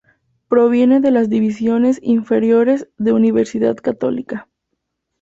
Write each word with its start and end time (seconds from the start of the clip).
Proviene 0.47 0.99
de 0.99 1.11
las 1.11 1.29
divisiones 1.29 1.99
inferiores 2.01 2.89
de 2.97 3.13
Universidad 3.13 3.75
Católica. 3.75 4.47